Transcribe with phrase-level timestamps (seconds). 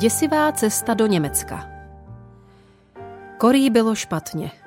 [0.00, 1.68] Děsivá cesta do Německa.
[3.38, 4.59] Korí bylo špatně.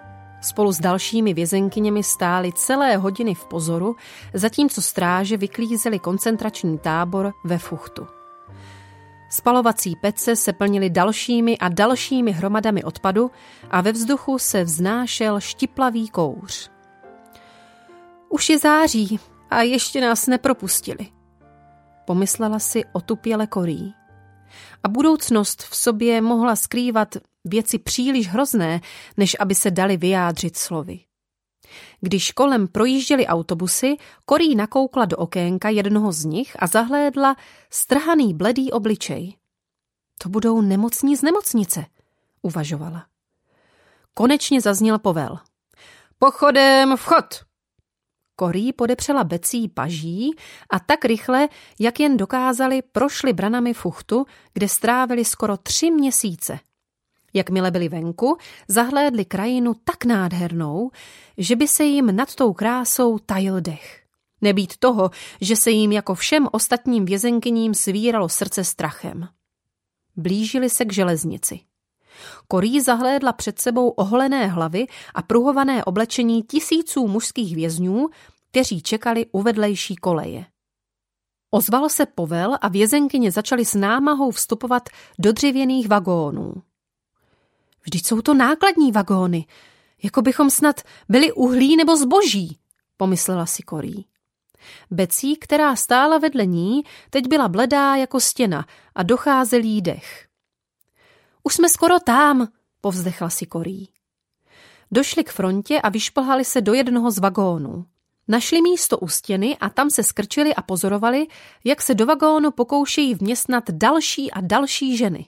[0.43, 3.95] Spolu s dalšími vězenkyněmi stály celé hodiny v pozoru,
[4.33, 8.07] zatímco stráže vyklízely koncentrační tábor ve Fuchtu.
[9.29, 13.31] Spalovací pece se plnily dalšími a dalšími hromadami odpadu
[13.71, 16.71] a ve vzduchu se vznášel štiplavý kouř.
[18.29, 21.07] Už je září a ještě nás nepropustili.
[22.05, 23.93] Pomyslela si otupěle Korí
[24.83, 27.15] a budoucnost v sobě mohla skrývat
[27.45, 28.81] věci příliš hrozné,
[29.17, 30.99] než aby se dali vyjádřit slovy.
[32.01, 37.35] Když kolem projížděly autobusy, Korí nakoukla do okénka jednoho z nich a zahlédla
[37.69, 39.37] strhaný bledý obličej.
[40.17, 41.85] To budou nemocní z nemocnice,
[42.41, 43.05] uvažovala.
[44.13, 45.39] Konečně zazněl povel.
[46.19, 47.25] Pochodem vchod!
[48.35, 50.31] Korí podepřela becí paží
[50.69, 56.59] a tak rychle, jak jen dokázali, prošli branami fuchtu, kde strávili skoro tři měsíce.
[57.33, 60.91] Jakmile byli venku, zahlédli krajinu tak nádhernou,
[61.37, 64.03] že by se jim nad tou krásou tajil dech.
[64.41, 65.09] Nebýt toho,
[65.41, 69.27] že se jim jako všem ostatním vězenkyním svíralo srdce strachem.
[70.15, 71.59] Blížili se k železnici.
[72.47, 78.09] Korí zahlédla před sebou oholené hlavy a pruhované oblečení tisíců mužských vězňů,
[78.51, 80.45] kteří čekali u vedlejší koleje.
[81.51, 84.89] Ozval se povel a vězenkyně začaly s námahou vstupovat
[85.19, 86.53] do dřevěných vagónů.
[87.83, 89.45] Vždyť jsou to nákladní vagóny,
[90.03, 92.57] jako bychom snad byli uhlí nebo zboží,
[92.97, 94.05] pomyslela si Korí.
[94.91, 98.65] Becí, která stála vedle ní, teď byla bledá jako stěna
[98.95, 100.27] a docházel jí dech.
[101.43, 102.47] Už jsme skoro tam,
[102.81, 103.89] povzdechla si Korí.
[104.91, 107.85] Došli k frontě a vyšplhali se do jednoho z vagónů.
[108.27, 111.27] Našli místo u stěny a tam se skrčili a pozorovali,
[111.63, 115.25] jak se do vagónu pokoušejí vměstnat další a další ženy.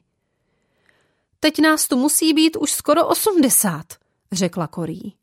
[1.46, 3.86] Teď nás tu musí být už skoro osmdesát,
[4.32, 5.14] řekla Korí.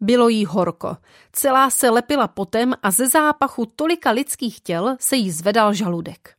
[0.00, 0.96] Bylo jí horko,
[1.32, 6.34] celá se lepila potem a ze zápachu tolika lidských těl se jí zvedal žaludek.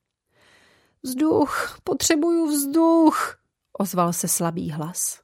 [1.04, 3.38] Vzduch, potřebuju vzduch,
[3.74, 5.20] ozval se slabý hlas.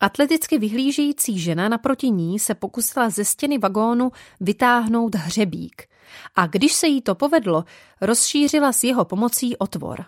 [0.00, 5.82] Atleticky vyhlížející žena naproti ní se pokusila ze stěny vagónu vytáhnout hřebík
[6.34, 7.64] a když se jí to povedlo,
[8.00, 10.04] rozšířila s jeho pomocí otvor.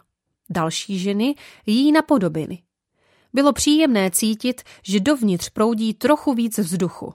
[0.50, 1.34] Další ženy
[1.66, 2.58] jí napodobily.
[3.32, 7.14] Bylo příjemné cítit, že dovnitř proudí trochu víc vzduchu.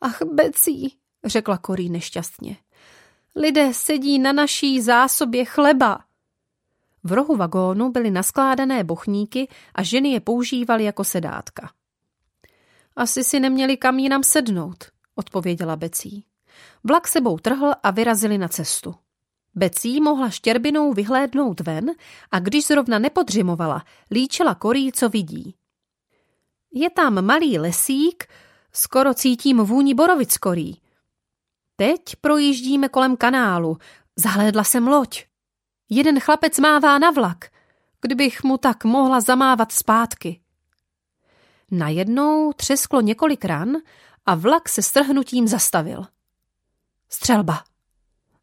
[0.00, 2.56] Ach, Becí, řekla Korí nešťastně.
[3.36, 6.04] Lidé sedí na naší zásobě chleba.
[7.04, 11.70] V rohu vagónu byly naskládané bochníky a ženy je používaly jako sedátka.
[12.96, 14.84] Asi si neměli kam jinam sednout,
[15.14, 16.24] odpověděla Becí.
[16.84, 18.94] Vlak sebou trhl a vyrazili na cestu.
[19.54, 21.90] Becí mohla štěrbinou vyhlédnout ven
[22.30, 25.54] a když zrovna nepodřimovala, líčila korí, co vidí.
[26.72, 28.26] Je tam malý lesík,
[28.72, 30.80] skoro cítím vůni borovic korí.
[31.76, 33.78] Teď projíždíme kolem kanálu,
[34.16, 35.24] zahlédla jsem loď.
[35.88, 37.50] Jeden chlapec mává na vlak,
[38.00, 40.40] kdybych mu tak mohla zamávat zpátky.
[41.70, 43.76] Najednou třesklo několik ran
[44.26, 46.06] a vlak se strhnutím zastavil.
[47.08, 47.64] Střelba,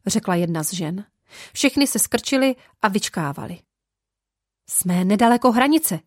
[0.08, 1.04] řekla jedna z žen.
[1.52, 3.58] Všechny se skrčili a vyčkávali.
[4.70, 6.00] Jsme nedaleko hranice,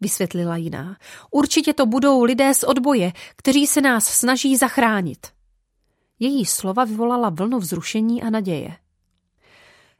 [0.00, 0.96] vysvětlila jiná.
[1.30, 5.26] Určitě to budou lidé z odboje, kteří se nás snaží zachránit.
[6.18, 8.76] Její slova vyvolala vlnu vzrušení a naděje.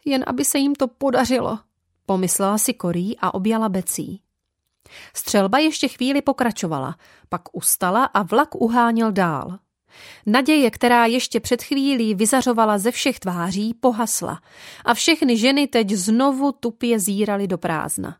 [0.04, 1.58] Jen aby se jim to podařilo,
[2.06, 4.22] pomyslela si Korí a objala Becí.
[5.16, 6.96] Střelba ještě chvíli pokračovala,
[7.28, 9.58] pak ustala a vlak uháněl dál.
[10.26, 14.40] Naděje, která ještě před chvílí vyzařovala ze všech tváří, pohasla
[14.84, 18.16] a všechny ženy teď znovu tupě zírali do prázdna.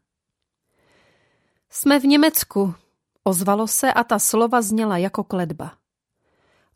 [1.70, 2.75] Jsme v Německu,
[3.25, 5.72] ozvalo se a ta slova zněla jako kledba.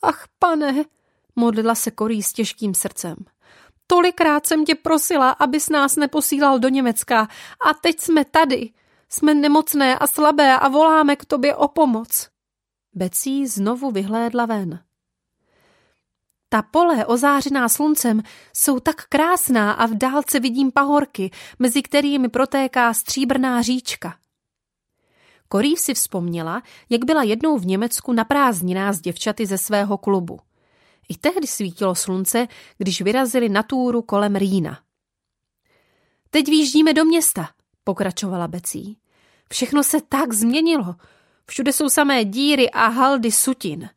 [0.02, 0.85] Ach, pane,
[1.37, 3.17] modlila se Korí s těžkým srdcem.
[3.87, 7.29] Tolikrát jsem tě prosila, abys nás neposílal do Německa
[7.69, 8.70] a teď jsme tady.
[9.08, 12.29] Jsme nemocné a slabé a voláme k tobě o pomoc.
[12.94, 14.81] Becí znovu vyhlédla ven.
[16.49, 18.23] Ta pole ozářená sluncem
[18.56, 24.17] jsou tak krásná a v dálce vidím pahorky, mezi kterými protéká stříbrná říčka.
[25.49, 30.40] Korí si vzpomněla, jak byla jednou v Německu na prázdninách s děvčaty ze svého klubu.
[31.08, 32.47] I tehdy svítilo slunce,
[32.79, 34.79] když vyrazili na túru kolem Rýna.
[36.31, 37.49] Teď výjíždíme do města,
[37.85, 38.99] pokračovala Becí.
[39.50, 40.94] Všechno se tak změnilo.
[41.46, 43.88] Všude jsou samé díry a haldy sutin.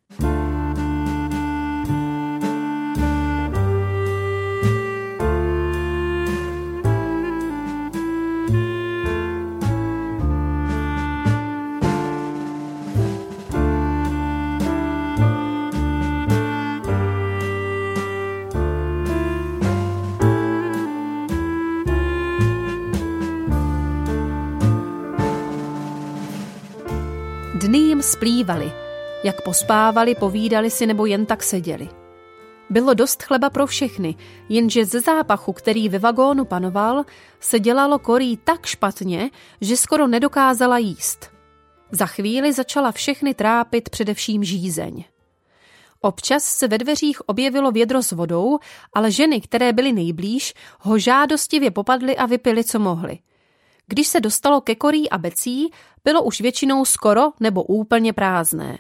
[28.08, 28.72] Splývaly.
[29.24, 31.90] Jak pospávali, povídali si nebo jen tak seděli.
[32.70, 34.16] Bylo dost chleba pro všechny,
[34.50, 37.04] jenže ze zápachu, který ve vagónu panoval,
[37.40, 39.30] se dělalo korí tak špatně,
[39.62, 41.32] že skoro nedokázala jíst.
[41.92, 45.04] Za chvíli začala všechny trápit především žízeň.
[46.02, 48.60] Občas se ve dveřích objevilo vědro s vodou,
[48.94, 53.20] ale ženy, které byly nejblíž, ho žádostivě popadly a vypili, co mohli.
[53.88, 55.72] Když se dostalo ke korí a becí,
[56.04, 58.78] bylo už většinou skoro nebo úplně prázdné.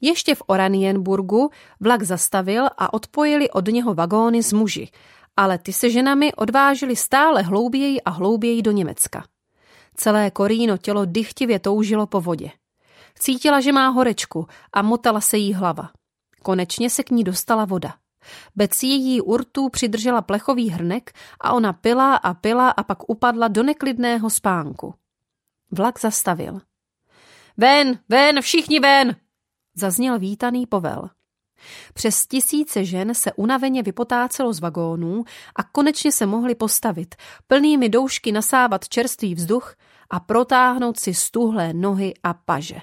[0.00, 4.88] Ještě v Oranienburgu vlak zastavil a odpojili od něho vagóny s muži,
[5.36, 9.24] ale ty se ženami odvážili stále hlouběji a hlouběji do Německa.
[9.94, 12.50] Celé Koríno tělo dychtivě toužilo po vodě.
[13.18, 15.90] Cítila, že má horečku a motala se jí hlava.
[16.42, 17.94] Konečně se k ní dostala voda.
[18.56, 23.62] Beci její urtu přidržela plechový hrnek a ona pila a pila a pak upadla do
[23.62, 24.94] neklidného spánku.
[25.70, 26.60] Vlak zastavil.
[27.56, 29.16] Ven, ven, všichni ven!
[29.74, 31.10] Zazněl vítaný povel.
[31.94, 35.24] Přes tisíce žen se unaveně vypotácelo z vagónů
[35.56, 37.14] a konečně se mohli postavit,
[37.46, 39.76] plnými doušky nasávat čerstvý vzduch
[40.10, 42.80] a protáhnout si stuhlé nohy a paže.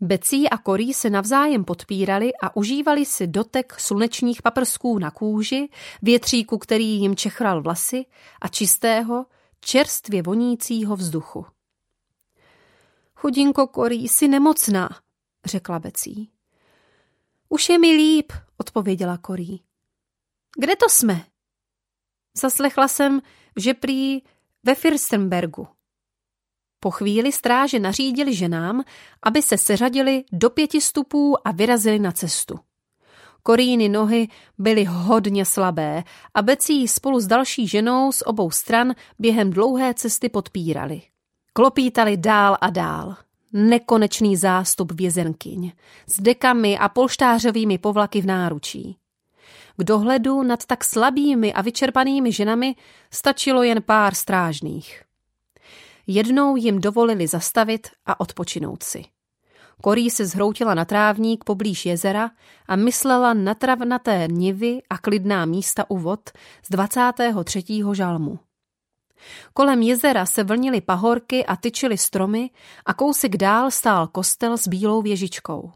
[0.00, 5.68] Becí a korí se navzájem podpírali a užívali si dotek slunečních paprsků na kůži,
[6.02, 8.04] větříku, který jim čechral vlasy
[8.40, 9.26] a čistého,
[9.60, 11.46] čerstvě vonícího vzduchu.
[13.14, 14.88] Chudinko korí, jsi nemocná,
[15.44, 16.30] řekla Becí.
[17.48, 19.62] Už je mi líp, odpověděla korí.
[20.58, 21.24] Kde to jsme?
[22.36, 23.20] Zaslechla jsem,
[23.56, 24.22] že prý
[24.64, 25.68] ve Firstenbergu.
[26.80, 28.82] Po chvíli stráže nařídili ženám,
[29.22, 32.58] aby se seřadili do pěti stupů a vyrazili na cestu.
[33.42, 34.28] Koríny nohy
[34.58, 36.04] byly hodně slabé
[36.34, 41.02] a Becí spolu s další ženou z obou stran během dlouhé cesty podpírali.
[41.52, 43.16] Klopítali dál a dál.
[43.52, 45.72] Nekonečný zástup vězenkyň
[46.06, 48.96] s dekami a polštářovými povlaky v náručí.
[49.76, 52.74] K dohledu nad tak slabými a vyčerpanými ženami
[53.10, 55.07] stačilo jen pár strážných.
[56.10, 59.04] Jednou jim dovolili zastavit a odpočinout si.
[59.82, 62.30] Korí se zhroutila na trávník poblíž jezera
[62.68, 66.30] a myslela na travnaté nivy a klidná místa u vod
[66.62, 67.62] z 23.
[67.92, 68.38] žalmu.
[69.54, 72.50] Kolem jezera se vlnily pahorky a tyčily stromy
[72.86, 75.72] a kousek dál stál kostel s bílou věžičkou.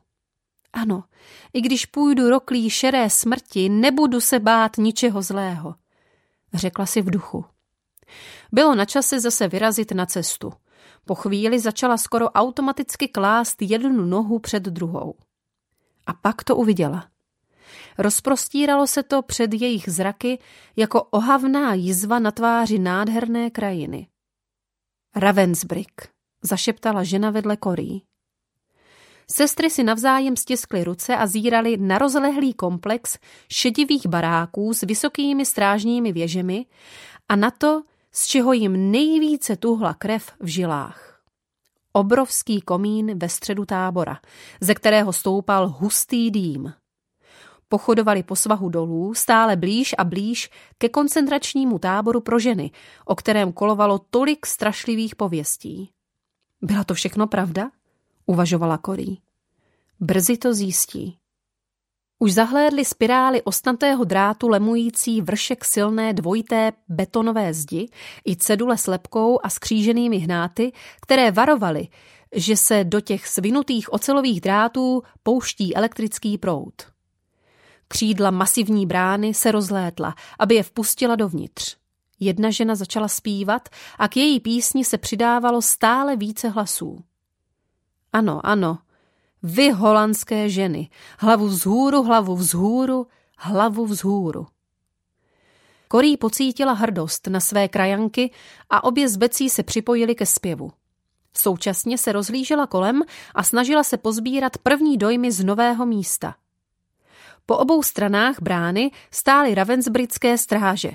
[0.72, 1.04] Ano,
[1.52, 5.74] i když půjdu roklí šeré smrti, nebudu se bát ničeho zlého,
[6.54, 7.44] řekla si v duchu.
[8.52, 10.52] Bylo na čase zase vyrazit na cestu.
[11.04, 15.14] Po chvíli začala skoro automaticky klást jednu nohu před druhou.
[16.06, 17.08] A pak to uviděla.
[17.98, 20.38] Rozprostíralo se to před jejich zraky
[20.76, 24.06] jako ohavná jizva na tváři nádherné krajiny.
[25.16, 26.08] Ravensbrück,
[26.42, 28.02] zašeptala žena vedle korí.
[29.30, 33.18] Sestry si navzájem stiskly ruce a zírali na rozlehlý komplex
[33.48, 36.66] šedivých baráků s vysokými strážními věžemi
[37.28, 37.82] a na to,
[38.14, 41.20] z čeho jim nejvíce tuhla krev v žilách.
[41.92, 44.20] Obrovský komín ve středu tábora,
[44.60, 46.72] ze kterého stoupal hustý dým.
[47.68, 52.70] Pochodovali po svahu dolů, stále blíž a blíž ke koncentračnímu táboru pro ženy,
[53.04, 55.90] o kterém kolovalo tolik strašlivých pověstí.
[56.62, 57.70] Byla to všechno pravda?
[58.26, 59.20] Uvažovala Korí.
[60.00, 61.21] Brzy to zjistí.
[62.22, 67.88] Už zahlédli spirály ostnatého drátu lemující vršek silné dvojité betonové zdi
[68.28, 71.88] i cedule s lepkou a skříženými hnáty, které varovaly,
[72.34, 76.72] že se do těch svinutých ocelových drátů pouští elektrický proud.
[77.88, 81.76] Křídla masivní brány se rozlétla, aby je vpustila dovnitř.
[82.20, 87.04] Jedna žena začala zpívat a k její písni se přidávalo stále více hlasů.
[88.12, 88.78] Ano, ano,
[89.42, 93.06] vy holandské ženy, hlavu vzhůru, hlavu vzhůru,
[93.38, 94.46] hlavu vzhůru.
[95.88, 98.30] Korí pocítila hrdost na své krajanky
[98.70, 100.72] a obě z Becí se připojili ke zpěvu.
[101.36, 103.02] Současně se rozhlížela kolem
[103.34, 106.34] a snažila se pozbírat první dojmy z nového místa.
[107.46, 110.92] Po obou stranách brány stály ravensbritské stráže.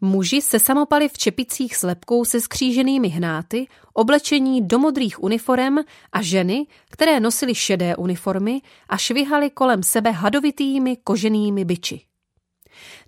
[0.00, 5.78] Muži se samopaly v čepicích s lepkou se skříženými hnáty, oblečení do modrých uniform
[6.12, 12.00] a ženy, které nosily šedé uniformy a švihaly kolem sebe hadovitými koženými byči.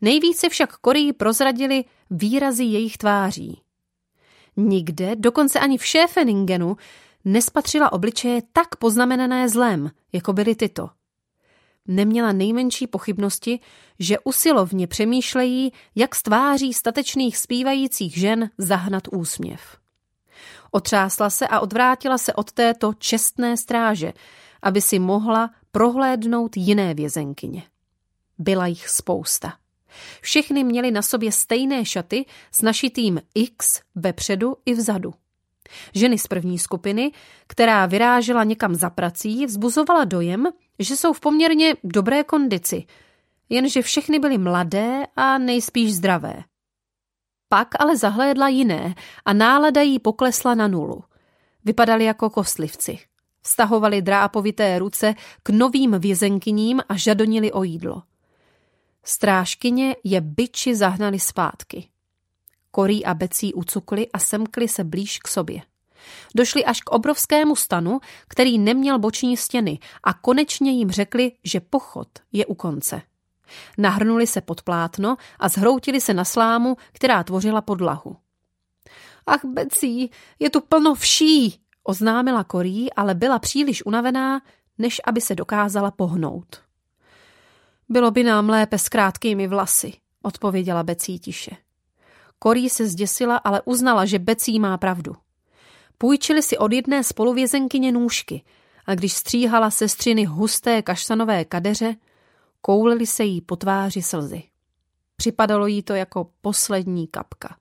[0.00, 3.60] Nejvíce však Korii prozradili výrazy jejich tváří.
[4.56, 6.76] Nikde, dokonce ani v Šéfeningenu,
[7.24, 10.88] nespatřila obličeje tak poznamenané zlem, jako byly tyto.
[11.88, 13.60] Neměla nejmenší pochybnosti,
[13.98, 19.76] že usilovně přemýšlejí, jak z tváří statečných zpívajících žen zahnat úsměv.
[20.70, 24.12] Otřásla se a odvrátila se od této čestné stráže,
[24.62, 27.62] aby si mohla prohlédnout jiné vězenkyně.
[28.38, 29.52] Byla jich spousta.
[30.20, 35.14] Všechny měly na sobě stejné šaty s našitým X vepředu i vzadu.
[35.94, 37.12] Ženy z první skupiny,
[37.46, 40.46] která vyrážela někam za prací, vzbuzovala dojem,
[40.80, 42.84] že jsou v poměrně dobré kondici,
[43.48, 46.44] jenže všechny byly mladé a nejspíš zdravé.
[47.48, 48.94] Pak ale zahlédla jiné
[49.24, 51.04] a nálada jí poklesla na nulu.
[51.64, 52.98] Vypadali jako kostlivci.
[53.42, 58.02] Vztahovali drápovité ruce k novým vězenkyním a žadonili o jídlo.
[59.04, 61.88] Strážkyně je byči zahnali zpátky.
[62.70, 65.62] Korí a Becí ucukli a semkli se blíž k sobě.
[66.34, 72.08] Došli až k obrovskému stanu, který neměl boční stěny a konečně jim řekli, že pochod
[72.32, 73.02] je u konce.
[73.78, 78.16] Nahrnuli se pod plátno a zhroutili se na slámu, která tvořila podlahu.
[79.26, 84.40] Ach, Becí, je tu plno vší, oznámila Korí, ale byla příliš unavená,
[84.78, 86.60] než aby se dokázala pohnout.
[87.88, 89.92] Bylo by nám lépe s krátkými vlasy,
[90.22, 91.56] odpověděla Becí tiše.
[92.38, 95.16] Korí se zděsila, ale uznala, že Becí má pravdu.
[96.02, 98.42] Půjčili si od jedné spoluvězenkyně nůžky
[98.86, 101.94] a když stříhala sestřiny husté kaštanové kadeře,
[102.60, 104.42] koulily se jí po tváři slzy.
[105.16, 107.56] Připadalo jí to jako poslední kapka.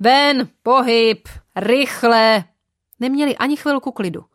[0.00, 2.44] Ven, pohyb, rychle!
[3.00, 4.31] Neměli ani chvilku klidu.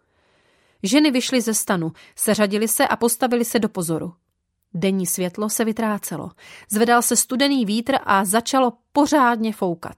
[0.88, 4.14] Ženy vyšly ze stanu, seřadili se a postavili se do pozoru.
[4.74, 6.32] Denní světlo se vytrácelo.
[6.70, 9.98] Zvedal se studený vítr a začalo pořádně foukat.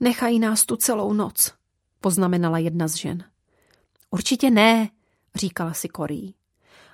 [0.00, 1.52] Nechají nás tu celou noc,
[2.00, 3.24] poznamenala jedna z žen.
[4.10, 4.88] Určitě ne,
[5.34, 6.34] říkala si Korí.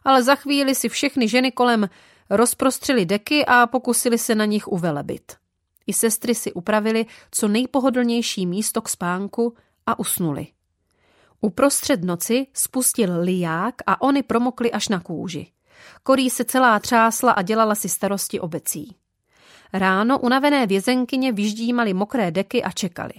[0.04, 1.88] Ale za chvíli si všechny ženy kolem
[2.30, 5.32] rozprostřili deky a pokusili se na nich uvelebit.
[5.86, 9.54] I sestry si upravili co nejpohodlnější místo k spánku
[9.86, 10.46] a usnuli.
[11.40, 15.46] Uprostřed noci spustil liják a oni promokli až na kůži.
[16.02, 18.96] Korí se celá třásla a dělala si starosti obecí.
[19.72, 23.12] Ráno unavené vězenkyně vyždímali mokré deky a čekali.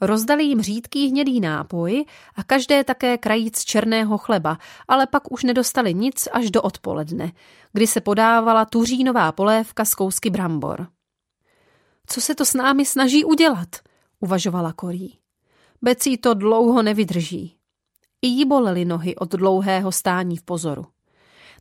[0.00, 5.94] Rozdali jim řídký hnědý nápoj a každé také krajíc černého chleba, ale pak už nedostali
[5.94, 7.32] nic až do odpoledne,
[7.72, 10.86] kdy se podávala tuřínová polévka z kousky brambor.
[12.06, 13.68] Co se to s námi snaží udělat?
[14.20, 15.17] uvažovala Korí.
[15.82, 17.56] Becí to dlouho nevydrží.
[18.22, 20.86] I jí bolely nohy od dlouhého stání v pozoru.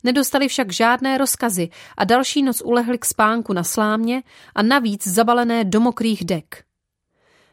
[0.03, 4.23] Nedostali však žádné rozkazy a další noc ulehli k spánku na slámě
[4.55, 6.63] a navíc zabalené do mokrých dek.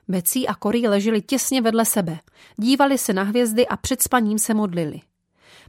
[0.08, 2.18] Becí a Korí leželi těsně vedle sebe,
[2.56, 5.00] dívali se na hvězdy a před spaním se modlili.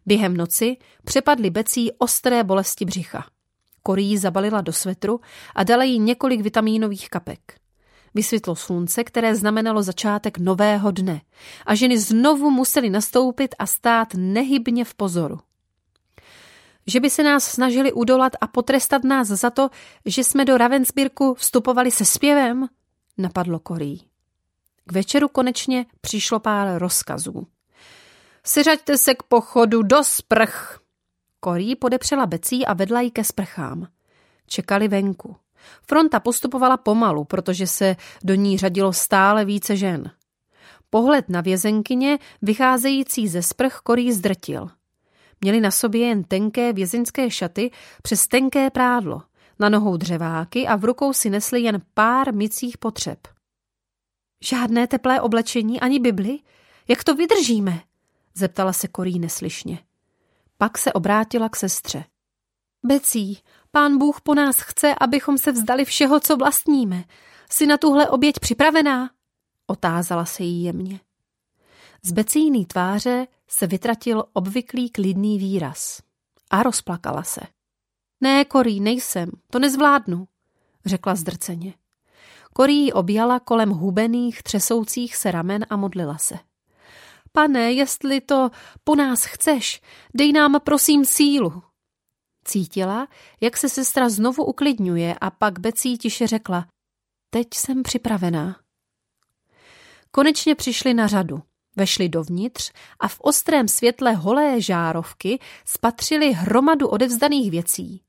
[0.06, 3.25] Během noci přepadly Becí ostré bolesti břicha.
[3.84, 5.20] Korí zabalila do svetru
[5.56, 7.64] a dala jí několik vitamínových kapek.
[8.15, 11.22] Vysvětlo slunce, které znamenalo začátek nového dne
[11.65, 15.39] a ženy znovu musely nastoupit a stát nehybně v pozoru.
[16.88, 19.69] Že by se nás snažili udolat a potrestat nás za to,
[20.05, 22.67] že jsme do Ravensbirku vstupovali se zpěvem,
[23.17, 24.01] napadlo Korí.
[24.86, 27.48] K večeru konečně přišlo pár rozkazů.
[28.43, 30.79] Seřaďte se k pochodu do sprch,
[31.39, 33.88] Korí podepřela Becí a vedla ji ke sprchám.
[34.48, 35.36] Čekali venku.
[35.88, 40.12] Fronta postupovala pomalu, protože se do ní řadilo stále více žen.
[40.89, 44.67] Pohled na vězenkyně, vycházející ze sprch, Korí zdrtil.
[45.41, 49.22] Měli na sobě jen tenké vězeňské šaty přes tenké prádlo,
[49.60, 53.27] na nohou dřeváky a v rukou si nesli jen pár mycích potřeb.
[54.43, 56.39] Žádné teplé oblečení ani Bibli?
[56.88, 57.81] Jak to vydržíme?
[58.36, 59.79] zeptala se Korí neslyšně.
[60.57, 62.03] Pak se obrátila k sestře.
[62.86, 63.39] Becí,
[63.75, 67.03] pán Bůh po nás chce, abychom se vzdali všeho, co vlastníme.
[67.51, 69.10] Jsi na tuhle oběť připravená?
[69.67, 71.00] Otázala se jí jemně.
[72.03, 76.01] Z Becíný tváře se vytratil obvyklý klidný výraz
[76.50, 77.41] a rozplakala se.
[78.22, 80.27] Ne, Korí, nejsem, to nezvládnu,
[80.86, 81.74] řekla zdrceně.
[82.53, 86.36] Korí ji objala kolem hubených, třesoucích se ramen a modlila se.
[87.32, 88.50] Pane, jestli to
[88.84, 89.82] po nás chceš,
[90.13, 91.63] dej nám prosím sílu.
[92.48, 93.08] Cítila,
[93.42, 96.66] jak se sestra znovu uklidňuje a pak Becí tiše řekla,
[97.30, 98.60] teď jsem připravená.
[100.12, 101.42] Konečně přišli na řadu.
[101.75, 108.02] Vešli dovnitř a v ostrém světle holé žárovky spatřili hromadu odevzdaných věcí.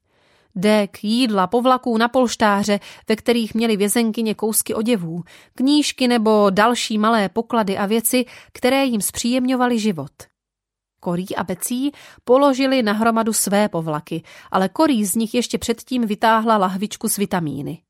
[0.55, 5.23] Dek, jídla, povlaků na polštáře, ve kterých měli vězenkyně kousky oděvů,
[5.55, 10.12] knížky nebo další malé poklady a věci, které jim zpříjemňovaly život.
[11.00, 11.92] Korí a Becí
[12.24, 17.82] položili na hromadu své povlaky, ale Korí z nich ještě předtím vytáhla lahvičku s vitamíny.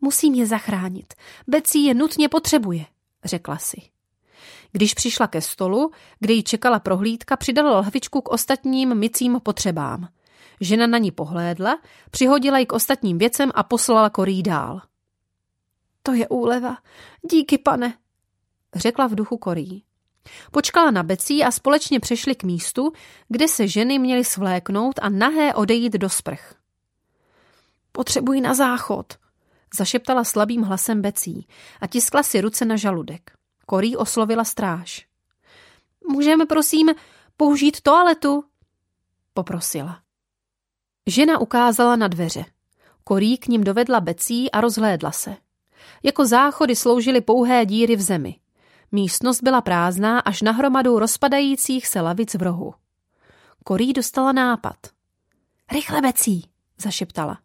[0.00, 1.14] Musím je zachránit.
[1.46, 2.84] Becí je nutně potřebuje,
[3.24, 3.82] řekla si.
[4.72, 10.08] Když přišla ke stolu, kde jí čekala prohlídka, přidala lahvičku k ostatním mycím potřebám.
[10.60, 11.78] Žena na ní pohlédla,
[12.10, 14.80] přihodila ji k ostatním věcem a poslala Korí dál.
[16.02, 16.76] To je úleva.
[17.30, 17.94] Díky, pane,
[18.74, 19.82] řekla v duchu Korí.
[20.50, 22.92] Počkala na Becí a společně přešli k místu,
[23.28, 26.54] kde se ženy měly svléknout a nahé odejít do sprch.
[27.92, 29.14] Potřebuji na záchod,
[29.78, 31.46] zašeptala slabým hlasem Becí
[31.80, 33.30] a tiskla si ruce na žaludek.
[33.66, 35.06] Korí oslovila stráž.
[36.08, 36.90] Můžeme, prosím,
[37.36, 38.44] použít toaletu?
[39.34, 40.00] Poprosila.
[41.06, 42.44] Žena ukázala na dveře.
[43.04, 45.36] Korí k ním dovedla Becí a rozhlédla se.
[46.02, 48.40] Jako záchody sloužily pouhé díry v zemi.
[48.92, 52.74] Místnost byla prázdná až na hromadu rozpadajících se lavic v rohu.
[53.64, 54.76] Korí dostala nápad.
[55.72, 57.38] Rychle, Becí, zašeptala.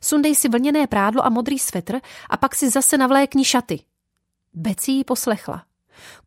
[0.00, 3.84] Sundej si vlněné prádlo a modrý svetr a pak si zase navlékni šaty.
[4.54, 5.64] Becí ji poslechla.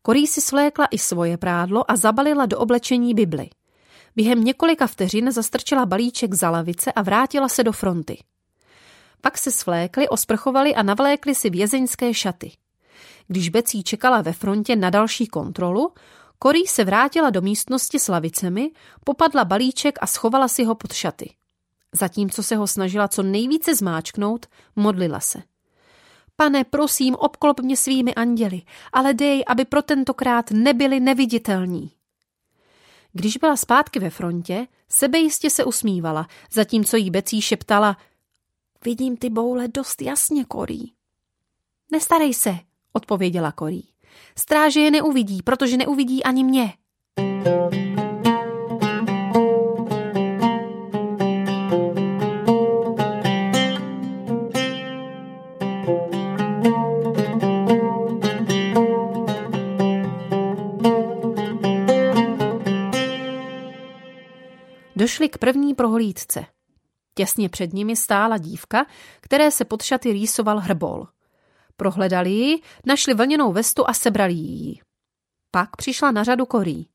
[0.01, 3.49] Korí si svlékla i svoje prádlo a zabalila do oblečení Bibli.
[4.15, 8.23] Během několika vteřin zastrčila balíček za lavice a vrátila se do fronty.
[9.21, 12.51] Pak se svlékli, osprchovali a navlékli si vězeňské šaty.
[13.27, 15.93] Když Becí čekala ve frontě na další kontrolu,
[16.39, 18.71] Korí se vrátila do místnosti s lavicemi,
[19.03, 21.33] popadla balíček a schovala si ho pod šaty.
[21.91, 25.41] Zatímco se ho snažila co nejvíce zmáčknout, modlila se.
[26.35, 28.61] Pane, prosím, obklop mě svými anděli,
[28.93, 31.91] ale dej, aby pro tentokrát nebyli neviditelní.
[33.13, 37.97] Když byla zpátky ve frontě, sebejistě se usmívala, zatímco jí Becí šeptala
[38.85, 40.93] Vidím ty boule dost jasně, Korí.
[41.91, 42.55] Nestarej se,
[42.95, 43.83] odpověděla Korí.
[44.37, 46.73] Stráže je neuvidí, protože neuvidí ani mě.
[64.95, 66.45] Došli k první prohlídce.
[67.15, 68.85] Těsně před nimi stála dívka,
[69.21, 71.07] které se pod šaty rýsoval hrbol.
[71.77, 74.79] Prohledali ji, našli vlněnou vestu a sebrali ji.
[75.51, 76.87] Pak přišla na řadu korí.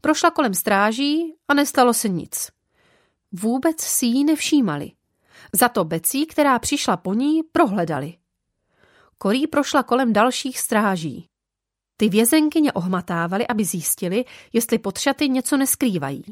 [0.00, 2.50] Prošla kolem stráží a nestalo se nic.
[3.32, 4.90] Vůbec si ji nevšímali.
[5.52, 8.14] Za to Becí, která přišla po ní, prohledali.
[9.18, 11.28] Korí prošla kolem dalších stráží.
[11.96, 16.24] Ty vězenkyně ohmatávali, aby zjistili, jestli pod šaty něco neskrývají.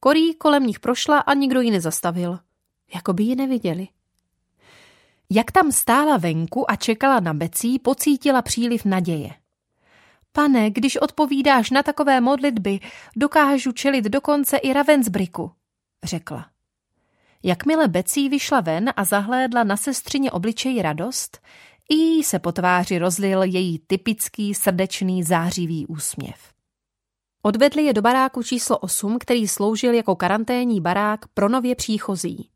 [0.00, 2.38] Korí kolem nich prošla a nikdo ji nezastavil.
[2.94, 3.88] Jako by ji neviděli.
[5.30, 9.30] Jak tam stála venku a čekala na Becí, pocítila příliv naděje.
[10.32, 12.80] Pane, když odpovídáš na takové modlitby,
[13.16, 15.52] dokážu čelit dokonce i Ravensbriku,
[16.04, 16.46] řekla.
[17.42, 21.38] Jakmile Becí vyšla ven a zahlédla na sestřině obličeji radost,
[21.88, 26.52] i jí se po tváři rozlil její typický srdečný zářivý úsměv.
[27.42, 32.50] Odvedli je do baráku číslo 8, který sloužil jako karanténní barák pro nově příchozí.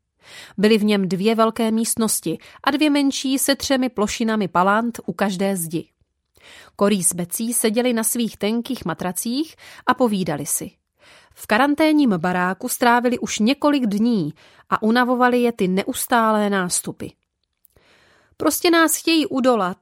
[0.57, 5.55] Byly v něm dvě velké místnosti a dvě menší se třemi plošinami palant u každé
[5.55, 5.89] zdi.
[6.75, 9.55] Korí s Becí seděli na svých tenkých matracích
[9.85, 10.71] a povídali si.
[11.35, 14.33] V karanténním baráku strávili už několik dní
[14.69, 17.07] a unavovali je ty neustálé nástupy.
[18.37, 19.77] Prostě nás chtějí udolat.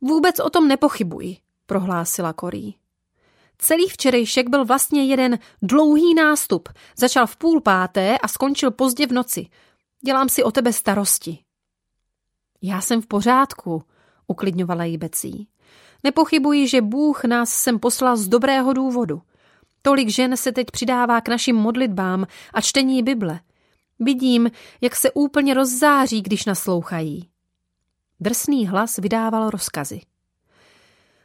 [0.00, 2.74] Vůbec o tom nepochybuji, prohlásila Korí.
[3.58, 6.68] Celý včerejšek byl vlastně jeden dlouhý nástup.
[6.96, 9.46] Začal v půl páté a skončil pozdě v noci.
[10.04, 11.38] Dělám si o tebe starosti.
[12.62, 13.82] Já jsem v pořádku,
[14.26, 15.48] uklidňovala jí Becí.
[16.04, 19.22] Nepochybuji, že Bůh nás sem poslal z dobrého důvodu.
[19.82, 23.40] Tolik žen se teď přidává k našim modlitbám a čtení Bible.
[23.98, 27.30] Vidím, jak se úplně rozzáří, když naslouchají.
[28.20, 30.00] Drsný hlas vydával rozkazy.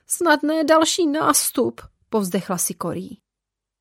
[0.08, 3.20] Snadné další nástup, povzdechla si Korí.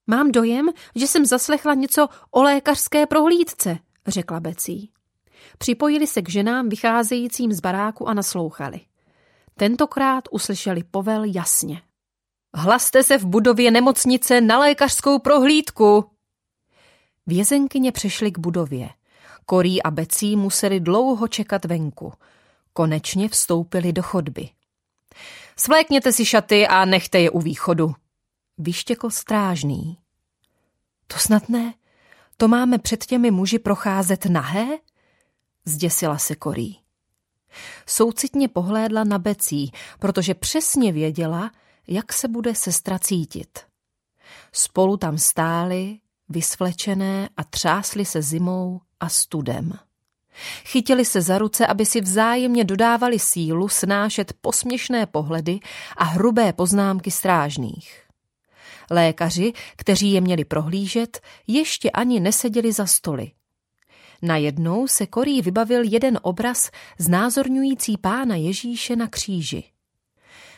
[0.06, 4.90] Mám dojem, že jsem zaslechla něco o lékařské prohlídce, řekla Becí.
[5.58, 8.80] Připojili se k ženám vycházejícím z baráku a naslouchali.
[9.56, 11.82] Tentokrát uslyšeli povel jasně.
[12.54, 16.10] Hlaste se v budově nemocnice na lékařskou prohlídku.
[17.26, 18.88] Vězenkyně přešly k budově.
[19.46, 22.12] Korí a Becí museli dlouho čekat venku.
[22.72, 24.48] Konečně vstoupili do chodby.
[25.56, 27.94] Svlékněte si šaty a nechte je u východu.
[28.58, 29.98] Vyštěkl strážný.
[31.06, 31.74] To snad ne.
[32.36, 34.66] To máme před těmi muži procházet nahé?
[35.64, 36.78] Zděsila se Korí.
[37.86, 41.50] Soucitně pohlédla na Becí, protože přesně věděla,
[41.88, 43.58] jak se bude sestra cítit.
[44.52, 49.72] Spolu tam stáli, vysvlečené a třásli se zimou a studem.
[50.64, 55.60] Chytili se za ruce, aby si vzájemně dodávali sílu snášet posměšné pohledy
[55.96, 58.05] a hrubé poznámky strážných.
[58.90, 63.30] Lékaři, kteří je měli prohlížet, ještě ani neseděli za stoly.
[64.22, 69.64] Najednou se Korí vybavil jeden obraz znázorňující pána Ježíše na kříži.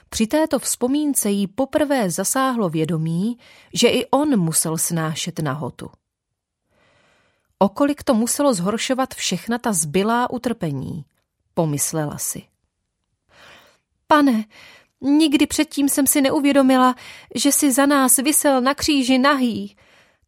[0.08, 3.38] Při této vzpomínce jí poprvé zasáhlo vědomí,
[3.74, 5.90] že i on musel snášet nahotu.
[7.58, 11.04] Okolik to muselo zhoršovat všechna ta zbylá utrpení,
[11.54, 12.42] pomyslela si.
[14.06, 14.44] Pane,
[15.00, 16.94] nikdy předtím jsem si neuvědomila,
[17.34, 19.76] že si za nás vysel na kříži nahý.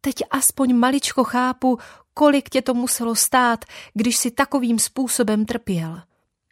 [0.01, 1.79] Teď aspoň maličko chápu,
[2.13, 6.01] kolik tě to muselo stát, když si takovým způsobem trpěl.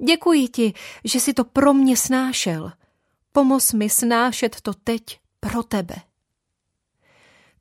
[0.08, 2.72] Děkuji ti, že si to pro mě snášel.
[3.32, 5.96] Pomoz mi snášet to teď pro tebe.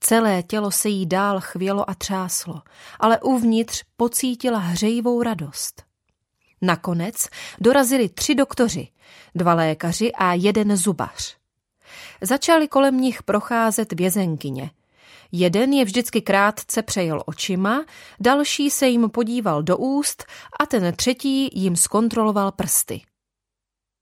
[0.00, 2.62] Celé tělo se jí dál chvělo a třáslo,
[3.00, 5.87] ale uvnitř pocítila hřejivou radost.
[6.62, 7.28] Nakonec
[7.60, 8.88] dorazili tři doktoři,
[9.34, 11.36] dva lékaři a jeden zubař.
[12.20, 14.70] Začali kolem nich procházet vězenkyně.
[15.32, 17.84] Jeden je vždycky krátce přejel očima,
[18.20, 20.24] další se jim podíval do úst
[20.60, 23.00] a ten třetí jim zkontroloval prsty.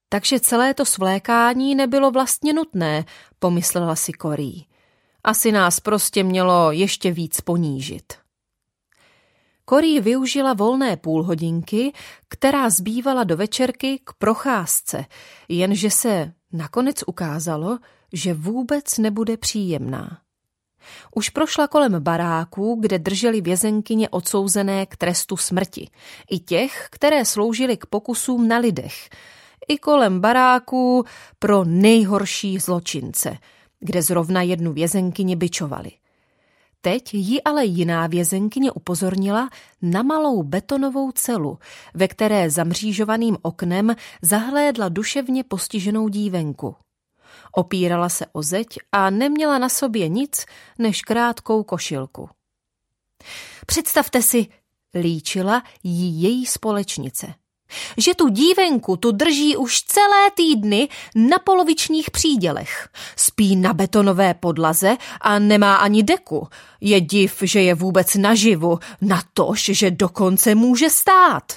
[0.09, 3.05] Takže celé to svlékání nebylo vlastně nutné,
[3.39, 4.67] pomyslela si Korí.
[5.25, 8.26] Asi nás prostě mělo ještě víc ponížit.
[9.69, 11.93] Korí využila volné půlhodinky,
[12.29, 15.05] která zbývala do večerky k procházce,
[15.49, 17.79] jenže se nakonec ukázalo,
[18.13, 20.19] že vůbec nebude příjemná.
[21.15, 25.91] Už prošla kolem baráků, kde drželi vězenkyně odsouzené k trestu smrti,
[26.31, 29.09] i těch, které sloužily k pokusům na lidech,
[29.69, 31.05] i kolem baráků
[31.39, 33.39] pro nejhorší zločince–
[33.81, 35.91] kde zrovna jednu vězenkyni byčovali.
[36.87, 39.51] Teď ji ale jiná vězenkyně upozornila
[39.83, 41.59] na malou betonovou celu,
[41.95, 46.77] ve které zamřížovaným oknem zahlédla duševně postiženou dívenku.
[47.53, 50.47] Opírala se o zeď a neměla na sobě nic
[50.79, 52.29] než krátkou košilku.
[53.67, 54.47] Představte si,
[54.95, 57.35] líčila jí její společnice
[57.97, 62.89] že tu dívenku tu drží už celé týdny na polovičních přídělech.
[63.17, 66.49] Spí na betonové podlaze a nemá ani deku.
[66.81, 71.53] Je div, že je vůbec naživu, na tož, že dokonce může stát.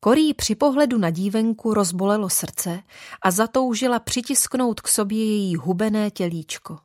[0.00, 2.82] Korí při pohledu na dívenku rozbolelo srdce
[3.22, 6.78] a zatoužila přitisknout k sobě její hubené tělíčko.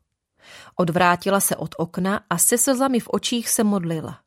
[0.75, 4.19] Odvrátila se od okna a se slzami v očích se modlila.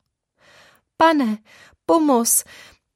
[0.97, 1.37] Pane,
[1.85, 2.43] pomoz,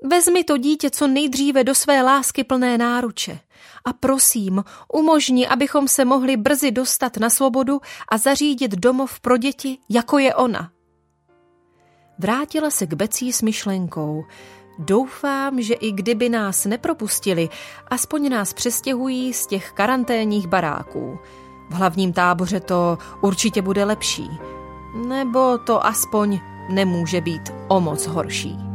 [0.09, 3.39] Vezmi to dítě co nejdříve do své lásky plné náruče
[3.85, 4.63] a prosím,
[4.93, 10.35] umožni, abychom se mohli brzy dostat na svobodu a zařídit domov pro děti, jako je
[10.35, 10.69] ona.
[12.19, 14.23] Vrátila se k Becí s myšlenkou.
[14.79, 17.49] Doufám, že i kdyby nás nepropustili,
[17.87, 21.19] aspoň nás přestěhují z těch karanténních baráků.
[21.69, 24.29] V hlavním táboře to určitě bude lepší.
[25.07, 26.39] Nebo to aspoň
[26.69, 28.74] nemůže být o moc horší.